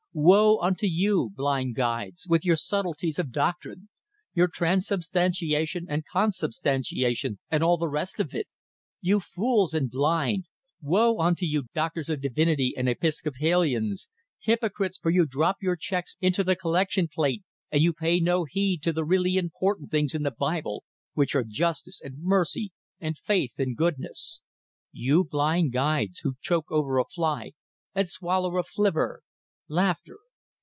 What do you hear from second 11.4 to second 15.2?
you, doctors of divity and Episcopalians, hypocrites! for